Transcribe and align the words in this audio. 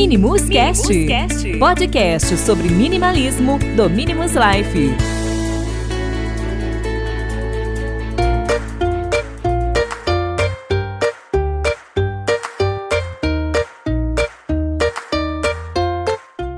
Minimus 0.00 0.48
Cast, 0.48 1.58
podcast 1.58 2.36
sobre 2.36 2.68
minimalismo 2.68 3.58
do 3.74 3.90
Minimus 3.90 4.30
Life. 4.30 4.94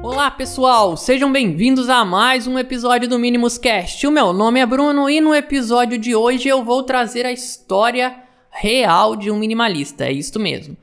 Olá 0.03 0.31
pessoal, 0.31 0.95
sejam 0.99 1.33
bem-vindos 1.33 1.89
a 1.89 2.05
mais 2.05 2.47
um 2.47 2.59
episódio 2.59 3.09
do 3.09 3.19
Minimus 3.19 3.57
Cast. 3.57 4.07
O 4.07 4.11
meu 4.11 4.35
nome 4.35 4.61
é 4.61 4.67
Bruno 4.67 5.09
e 5.09 5.19
no 5.19 5.35
episódio 5.35 5.97
de 5.97 6.15
hoje 6.15 6.47
eu 6.47 6.63
vou 6.63 6.83
trazer 6.83 7.25
a 7.25 7.33
história 7.33 8.15
real 8.51 9.17
de 9.17 9.31
um 9.31 9.39
minimalista, 9.39 10.05
é 10.05 10.13
isto 10.13 10.39
mesmo. 10.39 10.77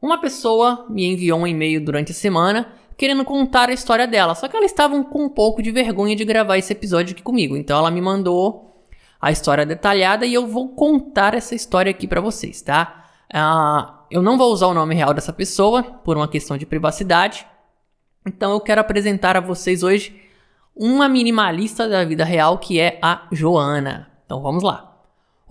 Uma 0.00 0.18
pessoa 0.18 0.86
me 0.88 1.06
enviou 1.06 1.40
um 1.40 1.46
e-mail 1.46 1.84
durante 1.84 2.12
a 2.12 2.14
semana 2.14 2.72
querendo 3.00 3.24
contar 3.24 3.70
a 3.70 3.72
história 3.72 4.06
dela, 4.06 4.34
só 4.34 4.46
que 4.46 4.54
ela 4.54 4.66
estava 4.66 5.02
com 5.04 5.24
um 5.24 5.28
pouco 5.30 5.62
de 5.62 5.70
vergonha 5.70 6.14
de 6.14 6.22
gravar 6.22 6.58
esse 6.58 6.70
episódio 6.70 7.14
aqui 7.14 7.22
comigo. 7.22 7.56
Então 7.56 7.78
ela 7.78 7.90
me 7.90 8.00
mandou 8.00 8.84
a 9.18 9.30
história 9.30 9.64
detalhada 9.64 10.26
e 10.26 10.34
eu 10.34 10.46
vou 10.46 10.68
contar 10.68 11.32
essa 11.32 11.54
história 11.54 11.88
aqui 11.88 12.06
para 12.06 12.20
vocês, 12.20 12.60
tá? 12.60 13.06
Uh, 13.32 13.90
eu 14.10 14.20
não 14.20 14.36
vou 14.36 14.52
usar 14.52 14.66
o 14.66 14.74
nome 14.74 14.94
real 14.94 15.14
dessa 15.14 15.32
pessoa 15.32 15.82
por 15.82 16.16
uma 16.16 16.28
questão 16.28 16.58
de 16.58 16.66
privacidade. 16.66 17.46
Então 18.26 18.52
eu 18.52 18.60
quero 18.60 18.82
apresentar 18.82 19.34
a 19.34 19.40
vocês 19.40 19.82
hoje 19.82 20.20
uma 20.76 21.08
minimalista 21.08 21.88
da 21.88 22.04
vida 22.04 22.24
real 22.24 22.58
que 22.58 22.78
é 22.78 22.98
a 23.00 23.26
Joana. 23.32 24.10
Então 24.26 24.42
vamos 24.42 24.62
lá. 24.62 24.89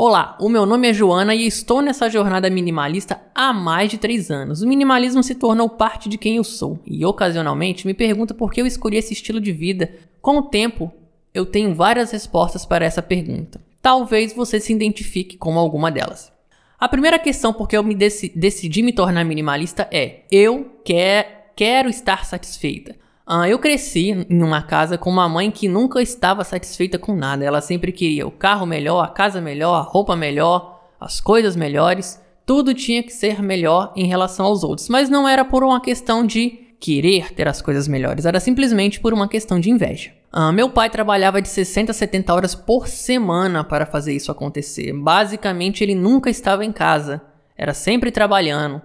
Olá, 0.01 0.37
o 0.39 0.47
meu 0.47 0.65
nome 0.65 0.89
é 0.89 0.93
Joana 0.93 1.35
e 1.35 1.45
estou 1.45 1.81
nessa 1.81 2.09
jornada 2.09 2.49
minimalista 2.49 3.19
há 3.35 3.51
mais 3.51 3.91
de 3.91 3.97
3 3.97 4.31
anos. 4.31 4.61
O 4.61 4.65
minimalismo 4.65 5.21
se 5.21 5.35
tornou 5.35 5.67
parte 5.67 6.07
de 6.07 6.17
quem 6.17 6.37
eu 6.37 6.43
sou 6.45 6.79
e 6.85 7.05
ocasionalmente 7.05 7.85
me 7.85 7.93
pergunta 7.93 8.33
por 8.33 8.49
que 8.49 8.61
eu 8.61 8.65
escolhi 8.65 8.95
esse 8.95 9.11
estilo 9.11 9.41
de 9.41 9.51
vida. 9.51 9.91
Com 10.21 10.37
o 10.37 10.43
tempo, 10.43 10.89
eu 11.33 11.45
tenho 11.45 11.75
várias 11.75 12.11
respostas 12.11 12.65
para 12.65 12.85
essa 12.85 13.01
pergunta. 13.01 13.59
Talvez 13.81 14.31
você 14.31 14.57
se 14.57 14.71
identifique 14.71 15.35
com 15.35 15.59
alguma 15.59 15.91
delas. 15.91 16.31
A 16.79 16.87
primeira 16.87 17.19
questão 17.19 17.51
por 17.51 17.67
que 17.67 17.75
eu 17.75 17.83
me 17.83 17.93
decidi 17.93 18.81
me 18.81 18.93
tornar 18.93 19.25
minimalista 19.25 19.85
é: 19.91 20.21
eu 20.31 20.79
quer, 20.85 21.51
quero 21.57 21.89
estar 21.89 22.23
satisfeita. 22.23 22.95
Uh, 23.29 23.45
eu 23.45 23.59
cresci 23.59 24.25
em 24.27 24.41
uma 24.41 24.63
casa 24.63 24.97
com 24.97 25.07
uma 25.07 25.29
mãe 25.29 25.51
que 25.51 25.67
nunca 25.67 26.01
estava 26.01 26.43
satisfeita 26.43 26.97
com 26.97 27.15
nada. 27.15 27.45
Ela 27.45 27.61
sempre 27.61 27.91
queria 27.91 28.25
o 28.25 28.31
carro 28.31 28.65
melhor, 28.65 29.03
a 29.03 29.07
casa 29.07 29.39
melhor, 29.39 29.75
a 29.75 29.81
roupa 29.81 30.15
melhor, 30.15 30.81
as 30.99 31.21
coisas 31.21 31.55
melhores. 31.55 32.19
Tudo 32.43 32.73
tinha 32.73 33.03
que 33.03 33.13
ser 33.13 33.43
melhor 33.43 33.93
em 33.95 34.07
relação 34.07 34.47
aos 34.47 34.63
outros. 34.63 34.89
Mas 34.89 35.09
não 35.09 35.27
era 35.27 35.45
por 35.45 35.63
uma 35.63 35.79
questão 35.79 36.25
de 36.25 36.69
querer 36.79 37.31
ter 37.33 37.47
as 37.47 37.61
coisas 37.61 37.87
melhores, 37.87 38.25
era 38.25 38.39
simplesmente 38.39 38.99
por 38.99 39.13
uma 39.13 39.27
questão 39.27 39.59
de 39.59 39.69
inveja. 39.69 40.11
Uh, 40.33 40.51
meu 40.51 40.69
pai 40.69 40.89
trabalhava 40.89 41.41
de 41.41 41.49
60 41.49 41.91
a 41.91 41.93
70 41.93 42.33
horas 42.33 42.55
por 42.55 42.87
semana 42.87 43.63
para 43.63 43.85
fazer 43.85 44.13
isso 44.15 44.31
acontecer. 44.31 44.93
Basicamente, 44.93 45.83
ele 45.83 45.93
nunca 45.93 46.29
estava 46.29 46.63
em 46.63 46.71
casa, 46.71 47.21
era 47.57 47.73
sempre 47.73 48.11
trabalhando. 48.11 48.81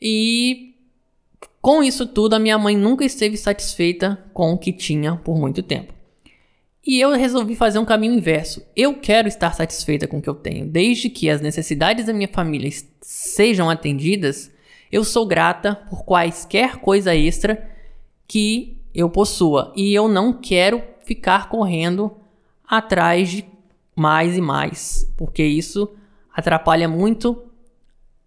E 0.00 0.75
com 1.66 1.82
isso 1.82 2.06
tudo, 2.06 2.34
a 2.34 2.38
minha 2.38 2.56
mãe 2.56 2.76
nunca 2.76 3.04
esteve 3.04 3.36
satisfeita 3.36 4.24
com 4.32 4.52
o 4.52 4.56
que 4.56 4.72
tinha 4.72 5.16
por 5.16 5.36
muito 5.36 5.64
tempo. 5.64 5.92
E 6.86 7.00
eu 7.00 7.10
resolvi 7.10 7.56
fazer 7.56 7.80
um 7.80 7.84
caminho 7.84 8.14
inverso. 8.14 8.62
Eu 8.76 8.94
quero 8.94 9.26
estar 9.26 9.52
satisfeita 9.52 10.06
com 10.06 10.18
o 10.18 10.22
que 10.22 10.28
eu 10.28 10.34
tenho. 10.36 10.64
Desde 10.64 11.10
que 11.10 11.28
as 11.28 11.40
necessidades 11.40 12.06
da 12.06 12.12
minha 12.12 12.28
família 12.28 12.70
sejam 13.02 13.68
atendidas, 13.68 14.48
eu 14.92 15.02
sou 15.02 15.26
grata 15.26 15.74
por 15.90 16.04
quaisquer 16.04 16.76
coisa 16.76 17.16
extra 17.16 17.68
que 18.28 18.78
eu 18.94 19.10
possua. 19.10 19.72
E 19.74 19.92
eu 19.92 20.06
não 20.06 20.32
quero 20.34 20.80
ficar 21.04 21.48
correndo 21.48 22.16
atrás 22.64 23.28
de 23.28 23.44
mais 23.96 24.36
e 24.36 24.40
mais, 24.40 25.12
porque 25.16 25.42
isso 25.42 25.92
atrapalha 26.32 26.88
muito 26.88 27.42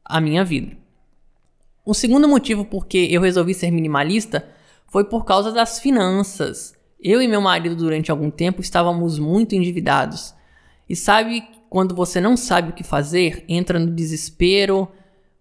a 0.04 0.20
minha 0.20 0.44
vida. 0.44 0.78
Um 1.90 1.94
segundo 1.96 2.28
motivo 2.28 2.64
por 2.64 2.86
que 2.86 3.12
eu 3.12 3.20
resolvi 3.20 3.52
ser 3.56 3.72
minimalista 3.72 4.48
foi 4.86 5.06
por 5.06 5.26
causa 5.26 5.52
das 5.52 5.80
finanças. 5.80 6.76
Eu 7.02 7.20
e 7.20 7.28
meu 7.28 7.42
marido, 7.42 7.76
durante 7.76 8.12
algum 8.12 8.30
tempo, 8.30 8.62
estávamos 8.62 9.18
muito 9.18 9.56
endividados. 9.56 10.36
E 10.88 10.96
sabe 10.96 11.44
quando 11.68 11.96
você 11.96 12.22
não 12.22 12.38
sabe 12.38 12.70
o 12.70 12.74
que 12.74 12.84
fazer, 12.84 13.44
entra 13.50 13.80
no 13.80 13.88
desespero, 13.88 14.88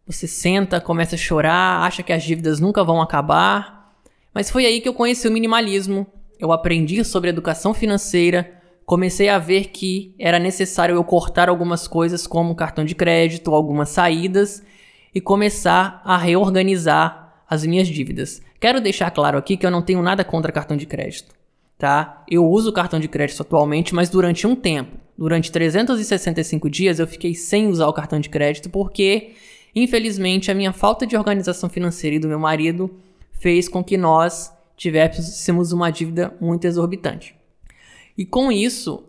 você 0.07 0.27
senta, 0.27 0.81
começa 0.81 1.17
a 1.17 1.19
chorar, 1.19 1.83
acha 1.83 2.03
que 2.03 2.15
as 2.15 2.23
dívidas 2.23 2.59
nunca 2.61 2.83
vão 2.83 3.03
acabar. 3.03 3.95
Mas 4.33 4.51
foi 4.51 4.65
aí 4.65 4.81
que 4.81 4.89
eu 4.89 4.95
conheci 4.95 5.29
o 5.29 5.31
minimalismo. 5.31 6.07
Eu 6.41 6.51
aprendi 6.51 7.05
sobre 7.05 7.29
educação 7.29 7.75
financeira, 7.75 8.59
comecei 8.87 9.29
a 9.29 9.39
ver 9.39 9.67
que 9.67 10.15
era 10.19 10.39
necessário 10.39 10.95
eu 10.95 11.05
cortar 11.05 11.51
algumas 11.51 11.87
coisas, 11.87 12.27
como 12.27 12.55
cartão 12.55 12.87
de 12.87 12.95
crédito, 12.95 13.55
algumas 13.55 13.91
saídas, 13.91 14.63
e 15.19 15.21
começar 15.21 16.01
a 16.05 16.17
reorganizar 16.17 17.43
as 17.51 17.67
minhas 17.67 17.89
dívidas. 17.89 18.41
Quero 18.61 18.81
deixar 18.81 19.11
claro 19.11 19.37
aqui 19.37 19.57
que 19.57 19.67
eu 19.67 19.71
não 19.71 19.83
tenho 19.83 20.01
nada 20.01 20.23
contra 20.23 20.53
cartão 20.53 20.77
de 20.77 20.87
crédito, 20.87 21.35
tá? 21.77 22.23
Eu 22.31 22.47
uso 22.47 22.73
cartão 22.73 23.01
de 23.01 23.09
crédito 23.09 23.43
atualmente, 23.43 23.93
mas 23.93 24.09
durante 24.09 24.47
um 24.47 24.55
tempo, 24.55 24.97
durante 25.19 25.51
365 25.51 26.71
dias, 26.71 27.01
eu 27.01 27.07
fiquei 27.09 27.35
sem 27.35 27.67
usar 27.67 27.89
o 27.89 27.93
cartão 27.93 28.21
de 28.21 28.29
crédito 28.29 28.71
porque, 28.71 29.33
infelizmente, 29.75 30.53
a 30.53 30.55
minha 30.55 30.73
falta 30.73 31.05
de 31.05 31.17
organização 31.17 31.69
financeira 31.69 32.15
e 32.15 32.21
do 32.21 32.29
meu 32.29 32.39
marido 32.39 32.89
fez 33.33 33.69
com 33.69 33.83
que 33.83 33.97
nós 33.97 34.53
tivéssemos 34.77 35.73
uma 35.73 35.91
dívida 35.91 36.33
muito 36.41 36.65
exorbitante. 36.65 37.35
E 38.17 38.25
com 38.25 38.53
isso, 38.53 39.03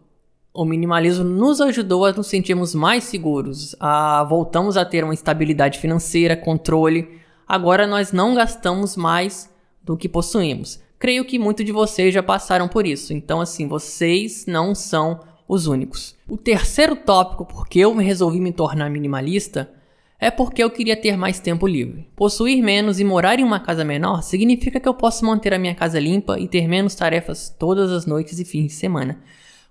o 0.53 0.65
minimalismo 0.65 1.23
nos 1.23 1.61
ajudou 1.61 2.05
a 2.05 2.11
nos 2.11 2.27
sentirmos 2.27 2.73
mais 2.73 3.03
seguros, 3.03 3.75
a 3.79 4.23
voltamos 4.23 4.77
a 4.77 4.85
ter 4.85 5.03
uma 5.03 5.13
estabilidade 5.13 5.79
financeira, 5.79 6.35
controle. 6.35 7.19
Agora 7.47 7.85
nós 7.85 8.11
não 8.11 8.33
gastamos 8.35 8.95
mais 8.95 9.49
do 9.83 9.95
que 9.95 10.09
possuímos. 10.09 10.79
Creio 10.97 11.23
que 11.23 11.39
muitos 11.39 11.65
de 11.65 11.71
vocês 11.71 12.13
já 12.13 12.21
passaram 12.21 12.67
por 12.67 12.85
isso, 12.85 13.13
então 13.13 13.39
assim, 13.39 13.67
vocês 13.67 14.45
não 14.47 14.75
são 14.75 15.21
os 15.47 15.65
únicos. 15.65 16.15
O 16.27 16.37
terceiro 16.37 16.95
tópico 16.95 17.45
por 17.45 17.67
que 17.67 17.79
eu 17.79 17.95
resolvi 17.95 18.39
me 18.39 18.51
tornar 18.51 18.89
minimalista 18.89 19.71
é 20.19 20.29
porque 20.29 20.61
eu 20.61 20.69
queria 20.69 20.97
ter 20.97 21.15
mais 21.15 21.39
tempo 21.39 21.65
livre. 21.65 22.07
Possuir 22.15 22.61
menos 22.61 22.99
e 22.99 23.05
morar 23.05 23.39
em 23.39 23.43
uma 23.43 23.59
casa 23.59 23.85
menor 23.85 24.21
significa 24.21 24.79
que 24.79 24.87
eu 24.87 24.93
posso 24.93 25.25
manter 25.25 25.53
a 25.53 25.59
minha 25.59 25.73
casa 25.73 25.97
limpa 25.99 26.37
e 26.37 26.47
ter 26.47 26.67
menos 26.67 26.93
tarefas 26.93 27.55
todas 27.57 27.89
as 27.91 28.05
noites 28.05 28.37
e 28.37 28.43
fins 28.45 28.67
de 28.67 28.73
semana. 28.73 29.21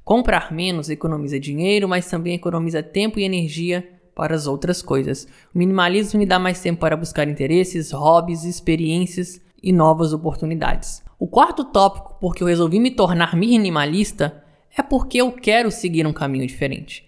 Comprar 0.08 0.50
menos 0.50 0.88
economiza 0.88 1.38
dinheiro, 1.38 1.86
mas 1.86 2.08
também 2.08 2.32
economiza 2.32 2.82
tempo 2.82 3.20
e 3.20 3.24
energia 3.24 3.86
para 4.14 4.34
as 4.34 4.46
outras 4.46 4.80
coisas. 4.80 5.28
O 5.54 5.58
minimalismo 5.58 6.18
me 6.18 6.24
dá 6.24 6.38
mais 6.38 6.62
tempo 6.62 6.80
para 6.80 6.96
buscar 6.96 7.28
interesses, 7.28 7.92
hobbies, 7.92 8.42
experiências 8.44 9.38
e 9.62 9.70
novas 9.70 10.14
oportunidades. 10.14 11.04
O 11.18 11.26
quarto 11.26 11.62
tópico 11.62 12.16
por 12.18 12.34
que 12.34 12.42
eu 12.42 12.46
resolvi 12.46 12.80
me 12.80 12.90
tornar 12.90 13.36
minimalista 13.36 14.42
é 14.74 14.82
porque 14.82 15.18
eu 15.18 15.30
quero 15.30 15.70
seguir 15.70 16.06
um 16.06 16.12
caminho 16.14 16.46
diferente. 16.46 17.06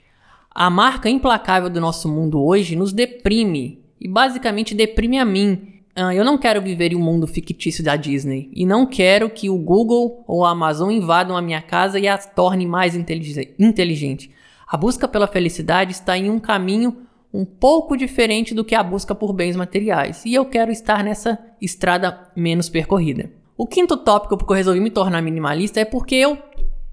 A 0.51 0.69
marca 0.69 1.09
implacável 1.09 1.71
do 1.71 1.81
nosso 1.81 2.07
mundo 2.07 2.39
hoje 2.45 2.77
nos 2.77 2.93
deprime 2.93 3.83
e 3.99 4.07
basicamente 4.07 4.75
deprime 4.75 5.19
a 5.19 5.25
mim 5.25 5.80
ah, 5.95 6.15
eu 6.15 6.25
não 6.25 6.39
quero 6.39 6.63
viver 6.63 6.93
em 6.93 6.97
um 6.97 7.01
mundo 7.01 7.27
fictício 7.27 7.83
da 7.83 7.97
Disney 7.97 8.51
e 8.55 8.65
não 8.65 8.87
quero 8.87 9.29
que 9.29 9.51
o 9.51 9.59
Google 9.59 10.25
ou 10.27 10.45
a 10.45 10.51
Amazon 10.51 10.91
invadam 10.91 11.37
a 11.37 11.43
minha 11.43 11.61
casa 11.61 11.99
e 11.99 12.07
a 12.07 12.17
torne 12.17 12.67
mais 12.67 12.95
inteligente. 12.95 14.31
A 14.67 14.77
busca 14.77 15.09
pela 15.09 15.27
felicidade 15.27 15.93
está 15.93 16.17
em 16.17 16.31
um 16.31 16.39
caminho 16.39 16.97
um 17.35 17.45
pouco 17.45 17.97
diferente 17.97 18.55
do 18.55 18.65
que 18.65 18.75
a 18.75 18.83
busca 18.83 19.15
por 19.15 19.33
bens 19.33 19.57
materiais, 19.57 20.25
e 20.25 20.35
eu 20.35 20.45
quero 20.45 20.73
estar 20.73 21.05
nessa 21.05 21.39
estrada 21.61 22.29
menos 22.35 22.69
percorrida. 22.69 23.31
O 23.57 23.67
quinto 23.67 23.97
tópico 23.97 24.37
porque 24.37 24.53
eu 24.53 24.57
resolvi 24.57 24.81
me 24.81 24.91
tornar 24.91 25.23
minimalista 25.23 25.81
é 25.81 25.85
porque 25.85 26.15
eu 26.15 26.39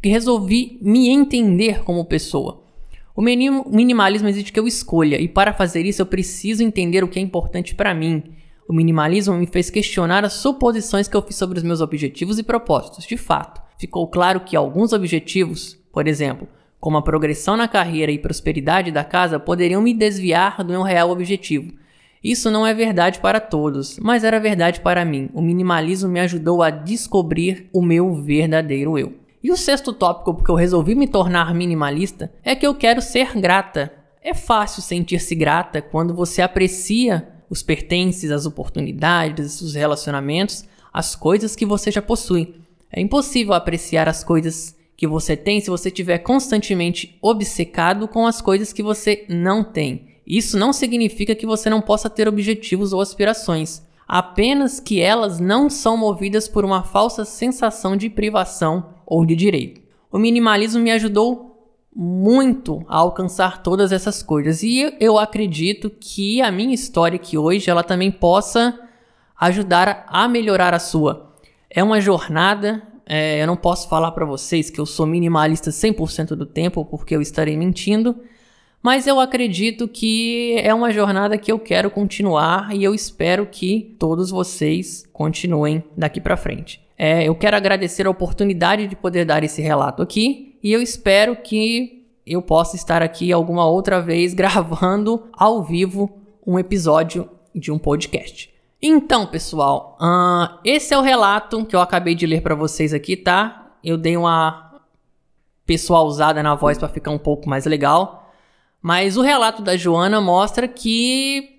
resolvi 0.03 0.77
me 0.81 1.09
entender 1.09 1.83
como 1.83 2.05
pessoa. 2.05 2.63
O 3.15 3.21
minimalismo 3.21 4.27
exige 4.27 4.51
que 4.51 4.59
eu 4.59 4.67
escolha, 4.67 5.19
e 5.19 5.27
para 5.27 5.53
fazer 5.53 5.85
isso 5.85 6.01
eu 6.01 6.05
preciso 6.05 6.61
entender 6.61 7.03
o 7.03 7.07
que 7.07 7.17
é 7.17 7.21
importante 7.21 7.73
para 7.73 7.93
mim 7.93 8.23
o 8.67 8.73
minimalismo 8.73 9.33
me 9.35 9.47
fez 9.47 9.69
questionar 9.69 10.25
as 10.25 10.33
suposições 10.33 11.07
que 11.07 11.15
eu 11.15 11.21
fiz 11.21 11.37
sobre 11.37 11.57
os 11.57 11.63
meus 11.63 11.79
objetivos 11.79 12.37
e 12.37 12.43
propósitos. 12.43 13.05
De 13.05 13.15
fato, 13.15 13.61
ficou 13.79 14.07
claro 14.07 14.41
que 14.41 14.57
alguns 14.57 14.91
objetivos, 14.91 15.79
por 15.91 16.07
exemplo, 16.07 16.47
como 16.79 16.97
a 16.97 17.01
progressão 17.01 17.55
na 17.55 17.67
carreira 17.67 18.11
e 18.11 18.19
prosperidade 18.19 18.91
da 18.91 19.03
casa, 19.03 19.39
poderiam 19.39 19.81
me 19.81 19.93
desviar 19.93 20.63
do 20.63 20.73
meu 20.73 20.83
real 20.83 21.09
objetivo. 21.09 21.73
Isso 22.21 22.51
não 22.51 22.67
é 22.67 22.73
verdade 22.73 23.19
para 23.19 23.39
todos, 23.39 23.97
mas 23.99 24.23
era 24.23 24.39
verdade 24.39 24.81
para 24.81 25.05
mim. 25.05 25.29
O 25.33 25.41
minimalismo 25.41 26.09
me 26.09 26.19
ajudou 26.19 26.61
a 26.61 26.69
descobrir 26.69 27.69
o 27.71 27.81
meu 27.81 28.21
verdadeiro 28.21 28.97
eu. 28.97 29.13
E 29.41 29.49
o 29.49 29.55
sexto 29.55 29.93
tópico 29.93 30.33
porque 30.33 30.51
eu 30.51 30.55
resolvi 30.55 30.93
me 30.93 31.07
tornar 31.07 31.53
minimalista 31.53 32.33
é 32.43 32.53
que 32.53 32.67
eu 32.67 32.75
quero 32.75 33.01
ser 33.01 33.39
grata. 33.39 33.93
É 34.21 34.33
fácil 34.33 34.81
sentir-se 34.81 35.33
grata 35.35 35.81
quando 35.81 36.13
você 36.13 36.41
aprecia 36.41 37.36
os 37.49 37.63
pertences, 37.63 38.31
as 38.31 38.45
oportunidades, 38.45 39.61
os 39.61 39.75
relacionamentos, 39.75 40.65
as 40.93 41.15
coisas 41.15 41.55
que 41.55 41.65
você 41.65 41.91
já 41.91 42.01
possui. 42.01 42.55
É 42.91 43.01
impossível 43.01 43.53
apreciar 43.53 44.07
as 44.07 44.23
coisas 44.23 44.75
que 44.95 45.05
você 45.07 45.37
tem 45.37 45.61
se 45.61 45.69
você 45.69 45.89
estiver 45.89 46.17
constantemente 46.19 47.17
obcecado 47.21 48.07
com 48.07 48.25
as 48.25 48.41
coisas 48.41 48.73
que 48.73 48.81
você 48.81 49.25
não 49.29 49.63
tem. 49.63 50.07
Isso 50.25 50.57
não 50.57 50.73
significa 50.73 51.35
que 51.35 51.45
você 51.45 51.69
não 51.69 51.81
possa 51.81 52.09
ter 52.09 52.27
objetivos 52.27 52.91
ou 52.91 52.99
aspirações, 52.99 53.83
apenas 54.07 54.79
que 54.79 54.99
elas 54.99 55.39
não 55.39 55.69
são 55.69 55.95
movidas 55.95 56.47
por 56.47 56.65
uma 56.65 56.83
falsa 56.83 57.23
sensação 57.23 57.95
de 57.95 58.09
privação 58.09 58.89
ou 59.05 59.25
de 59.25 59.35
direito. 59.35 59.81
O 60.11 60.17
minimalismo 60.17 60.81
me 60.81 60.91
ajudou 60.91 61.46
muito 61.99 62.85
a 62.87 62.97
alcançar 62.97 63.63
todas 63.63 63.91
essas 63.91 64.21
coisas 64.21 64.61
e 64.61 64.95
eu 64.99 65.17
acredito 65.17 65.89
que 65.89 66.39
a 66.43 66.51
minha 66.51 66.75
história 66.75 67.15
aqui 67.15 67.39
hoje 67.39 67.71
ela 67.71 67.83
também 67.83 68.11
possa 68.11 68.79
ajudar 69.35 70.05
a 70.07 70.27
melhorar 70.27 70.75
a 70.75 70.79
sua. 70.79 71.33
É 71.67 71.83
uma 71.83 71.99
jornada, 71.99 72.83
é, 73.03 73.41
eu 73.41 73.47
não 73.47 73.57
posso 73.57 73.89
falar 73.89 74.11
para 74.11 74.27
vocês 74.27 74.69
que 74.69 74.79
eu 74.79 74.85
sou 74.85 75.07
minimalista 75.07 75.71
100% 75.71 76.35
do 76.35 76.45
tempo 76.45 76.85
porque 76.85 77.15
eu 77.15 77.21
estarei 77.21 77.57
mentindo, 77.57 78.15
mas 78.79 79.07
eu 79.07 79.19
acredito 79.19 79.87
que 79.87 80.55
é 80.59 80.71
uma 80.75 80.91
jornada 80.91 81.35
que 81.35 81.51
eu 81.51 81.57
quero 81.57 81.89
continuar 81.89 82.75
e 82.75 82.83
eu 82.83 82.93
espero 82.93 83.47
que 83.47 83.95
todos 83.97 84.29
vocês 84.29 85.03
continuem 85.11 85.83
daqui 85.97 86.21
para 86.21 86.37
frente. 86.37 86.79
É, 86.95 87.27
eu 87.27 87.33
quero 87.33 87.57
agradecer 87.57 88.05
a 88.05 88.11
oportunidade 88.11 88.85
de 88.85 88.95
poder 88.95 89.25
dar 89.25 89.43
esse 89.43 89.63
relato 89.63 90.03
aqui 90.03 90.46
e 90.63 90.71
eu 90.71 90.81
espero 90.81 91.35
que 91.35 92.05
eu 92.25 92.41
possa 92.41 92.75
estar 92.75 93.01
aqui 93.01 93.31
alguma 93.31 93.65
outra 93.65 94.01
vez 94.01 94.33
gravando 94.35 95.23
ao 95.33 95.63
vivo 95.63 96.17
um 96.45 96.57
episódio 96.59 97.29
de 97.53 97.71
um 97.71 97.79
podcast. 97.79 98.53
Então, 98.81 99.25
pessoal, 99.25 99.97
uh, 99.99 100.59
esse 100.63 100.93
é 100.93 100.97
o 100.97 101.01
relato 101.01 101.65
que 101.65 101.75
eu 101.75 101.81
acabei 101.81 102.13
de 102.13 102.27
ler 102.27 102.41
para 102.41 102.53
vocês 102.53 102.93
aqui, 102.93 103.17
tá? 103.17 103.71
Eu 103.83 103.97
dei 103.97 104.15
uma 104.15 104.81
pessoal 105.65 106.05
usada 106.05 106.43
na 106.43 106.55
voz 106.55 106.77
para 106.77 106.87
ficar 106.87 107.11
um 107.11 107.17
pouco 107.17 107.49
mais 107.49 107.65
legal. 107.65 108.31
Mas 108.81 109.17
o 109.17 109.21
relato 109.21 109.61
da 109.61 109.75
Joana 109.75 110.21
mostra 110.21 110.67
que 110.67 111.57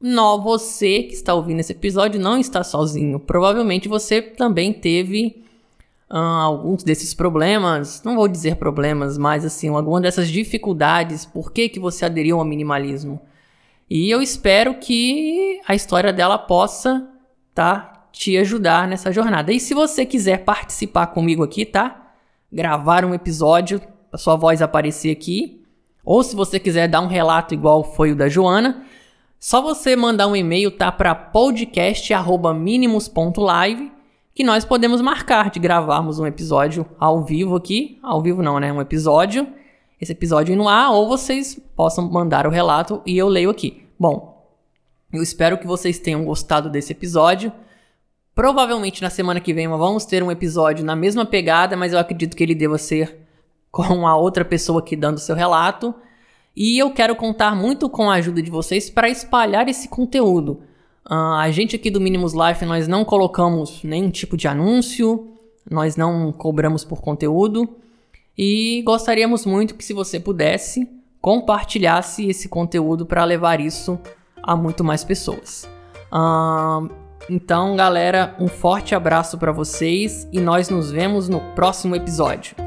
não, 0.00 0.42
você 0.42 1.02
que 1.04 1.14
está 1.14 1.32
ouvindo 1.32 1.60
esse 1.60 1.72
episódio 1.72 2.20
não 2.20 2.36
está 2.36 2.64
sozinho. 2.64 3.20
Provavelmente 3.20 3.88
você 3.88 4.20
também 4.20 4.72
teve 4.72 5.44
alguns 6.20 6.84
desses 6.84 7.12
problemas, 7.12 8.00
não 8.04 8.14
vou 8.14 8.28
dizer 8.28 8.54
problemas, 8.56 9.18
mas 9.18 9.44
assim, 9.44 9.68
alguma 9.68 10.00
dessas 10.00 10.28
dificuldades. 10.28 11.26
Por 11.26 11.52
que, 11.52 11.68
que 11.68 11.80
você 11.80 12.04
aderiu 12.04 12.38
ao 12.38 12.44
minimalismo? 12.44 13.20
E 13.90 14.08
eu 14.10 14.22
espero 14.22 14.74
que 14.74 15.60
a 15.66 15.74
história 15.74 16.12
dela 16.12 16.38
possa, 16.38 17.08
tá, 17.52 18.06
te 18.12 18.38
ajudar 18.38 18.86
nessa 18.86 19.10
jornada. 19.10 19.52
E 19.52 19.58
se 19.58 19.74
você 19.74 20.06
quiser 20.06 20.44
participar 20.44 21.08
comigo 21.08 21.42
aqui, 21.42 21.64
tá? 21.64 22.12
Gravar 22.52 23.04
um 23.04 23.12
episódio, 23.12 23.80
a 24.12 24.18
sua 24.18 24.36
voz 24.36 24.62
aparecer 24.62 25.10
aqui, 25.10 25.64
ou 26.04 26.22
se 26.22 26.36
você 26.36 26.60
quiser 26.60 26.86
dar 26.86 27.00
um 27.00 27.08
relato 27.08 27.54
igual 27.54 27.82
foi 27.82 28.12
o 28.12 28.16
da 28.16 28.28
Joana, 28.28 28.84
só 29.40 29.60
você 29.60 29.96
mandar 29.96 30.28
um 30.28 30.36
e-mail 30.36 30.70
tá 30.70 30.92
para 30.92 31.12
podcast@minimus.live 31.14 33.93
que 34.34 34.42
nós 34.42 34.64
podemos 34.64 35.00
marcar 35.00 35.50
de 35.50 35.60
gravarmos 35.60 36.18
um 36.18 36.26
episódio 36.26 36.84
ao 36.98 37.24
vivo 37.24 37.54
aqui, 37.54 37.98
ao 38.02 38.20
vivo 38.20 38.42
não, 38.42 38.58
né, 38.58 38.72
um 38.72 38.80
episódio 38.80 39.46
esse 40.00 40.12
episódio 40.12 40.56
no 40.56 40.68
ar, 40.68 40.90
ou 40.92 41.08
vocês 41.08 41.58
possam 41.74 42.08
mandar 42.10 42.46
o 42.46 42.50
relato 42.50 43.02
e 43.06 43.16
eu 43.16 43.28
leio 43.28 43.50
aqui. 43.50 43.84
Bom, 43.98 44.46
eu 45.12 45.22
espero 45.22 45.58
que 45.58 45.66
vocês 45.66 45.98
tenham 45.98 46.24
gostado 46.24 46.68
desse 46.70 46.92
episódio. 46.92 47.52
Provavelmente 48.34 49.00
na 49.00 49.10
semana 49.10 49.40
que 49.40 49.54
vem 49.54 49.68
vamos 49.68 50.04
ter 50.04 50.22
um 50.22 50.30
episódio 50.30 50.84
na 50.84 50.96
mesma 50.96 51.24
pegada, 51.24 51.76
mas 51.76 51.92
eu 51.92 51.98
acredito 51.98 52.36
que 52.36 52.42
ele 52.42 52.54
deva 52.54 52.78
ser 52.78 53.20
com 53.70 54.06
a 54.06 54.16
outra 54.16 54.44
pessoa 54.44 54.80
aqui 54.80 54.96
dando 54.96 55.18
seu 55.18 55.34
relato. 55.34 55.94
E 56.56 56.78
eu 56.78 56.92
quero 56.92 57.16
contar 57.16 57.56
muito 57.56 57.88
com 57.88 58.10
a 58.10 58.14
ajuda 58.14 58.42
de 58.42 58.50
vocês 58.50 58.90
para 58.90 59.08
espalhar 59.08 59.68
esse 59.68 59.88
conteúdo. 59.88 60.62
Uh, 61.08 61.34
a 61.38 61.50
gente 61.50 61.76
aqui 61.76 61.90
do 61.90 62.00
Minimus 62.00 62.32
Life, 62.32 62.64
nós 62.64 62.88
não 62.88 63.04
colocamos 63.04 63.82
nenhum 63.82 64.10
tipo 64.10 64.36
de 64.36 64.48
anúncio, 64.48 65.28
nós 65.70 65.96
não 65.96 66.32
cobramos 66.32 66.84
por 66.84 67.00
conteúdo. 67.00 67.68
E 68.36 68.82
gostaríamos 68.84 69.46
muito 69.46 69.74
que, 69.74 69.84
se 69.84 69.92
você 69.92 70.18
pudesse, 70.18 70.88
compartilhasse 71.20 72.26
esse 72.28 72.48
conteúdo 72.48 73.06
para 73.06 73.24
levar 73.24 73.60
isso 73.60 73.98
a 74.42 74.56
muito 74.56 74.82
mais 74.82 75.04
pessoas. 75.04 75.68
Uh, 76.12 76.90
então, 77.28 77.76
galera, 77.76 78.34
um 78.38 78.48
forte 78.48 78.94
abraço 78.94 79.38
para 79.38 79.52
vocês 79.52 80.28
e 80.32 80.40
nós 80.40 80.68
nos 80.68 80.90
vemos 80.90 81.28
no 81.28 81.40
próximo 81.54 81.96
episódio. 81.96 82.63